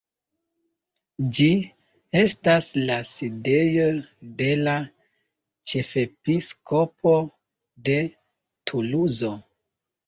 [1.39, 1.49] Ĝi
[2.21, 3.85] estas la sidejo
[4.41, 4.75] de la
[5.75, 7.15] Ĉefepiskopo
[7.91, 8.01] de
[8.69, 9.33] Tuluzo.